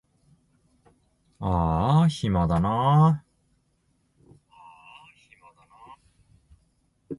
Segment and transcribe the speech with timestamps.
[1.39, 3.23] あーあ暇だな